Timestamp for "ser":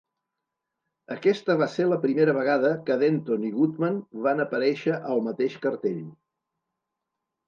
1.73-1.83